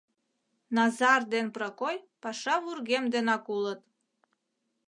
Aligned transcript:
Назар 0.75 1.21
ден 1.33 1.47
Прокой 1.55 1.95
паша 2.21 2.55
вургем 2.63 3.03
денак 3.13 3.43
улыт. 3.55 3.81